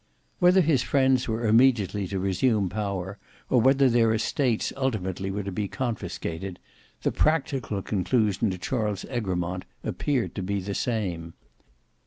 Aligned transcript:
Whether 0.39 0.61
his 0.61 0.81
friends 0.81 1.27
were 1.27 1.45
immediately 1.45 2.07
to 2.07 2.17
resume 2.17 2.69
power, 2.69 3.19
or 3.51 3.61
whether 3.61 3.87
their 3.87 4.15
estates 4.15 4.73
ultimately 4.75 5.29
were 5.29 5.43
to 5.43 5.51
be 5.51 5.67
confiscated, 5.67 6.57
the 7.03 7.11
practical 7.11 7.83
conclusion 7.83 8.49
to 8.49 8.57
Charles 8.57 9.05
Egremont 9.11 9.63
appeared 9.83 10.33
to 10.33 10.41
be 10.41 10.59
the 10.59 10.73
same. 10.73 11.35